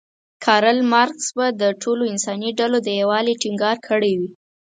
کارل 0.45 0.79
مارکس 0.91 1.27
به 1.37 1.47
د 1.61 1.63
ټولو 1.81 2.03
انساني 2.13 2.49
ډلو 2.59 2.77
د 2.83 2.89
یووالي 3.01 3.33
ټینګار 3.41 3.77
کړی 3.89 4.13
وی. 4.19 4.29